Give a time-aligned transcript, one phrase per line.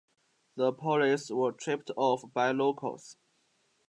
[0.55, 3.17] The police were tipped of by locals.